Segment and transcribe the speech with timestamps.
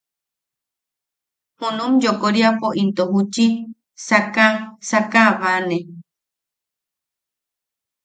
[1.59, 3.47] Junum yoʼokoriapo into juchi
[4.07, 5.77] sakasakane.